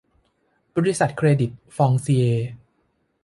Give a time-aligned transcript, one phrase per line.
[0.75, 2.49] บริษัทเครดิตฟองซิเอร์